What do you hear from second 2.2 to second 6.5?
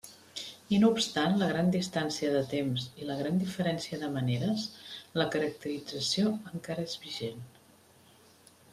de temps i la gran diferència de maneres, la caracterització